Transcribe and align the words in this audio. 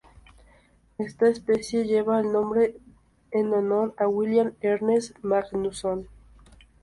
Esta 0.97 1.27
especie 1.27 1.83
lleva 1.85 2.19
el 2.19 2.31
nombre 2.33 2.73
en 3.29 3.53
honor 3.53 3.93
a 3.99 4.07
William 4.07 4.53
Ernest 4.61 5.15
Magnusson. 5.21 6.07